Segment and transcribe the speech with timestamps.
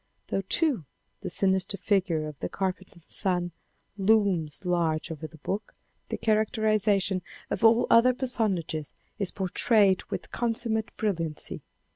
[0.29, 0.85] Though too
[1.21, 3.51] the sinister figure of the carpenter's son
[3.99, 5.75] looms large over the book,
[6.09, 11.03] the characterization of all the other personages is portrayed with consummate xiv.
[11.03, 11.61] INTRODUCTION brilliancy.